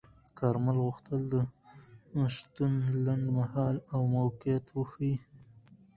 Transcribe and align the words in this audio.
کارمل 0.39 0.77
غوښتل 0.85 1.21
د 1.33 1.35
شتون 2.35 2.71
لنډمهاله 3.05 3.81
او 3.93 4.01
موقت 4.15 4.63
وښيي. 4.71 5.15